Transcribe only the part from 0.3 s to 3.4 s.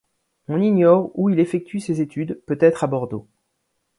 On ignore où il effectue ses études, peut-être à Bordeaux.